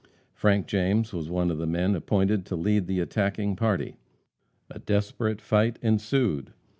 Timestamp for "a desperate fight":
4.71-5.77